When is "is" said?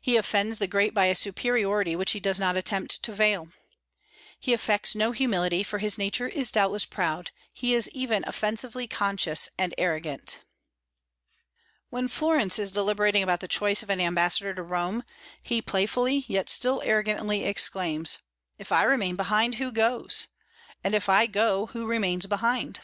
6.26-6.50, 7.74-7.90, 12.58-12.72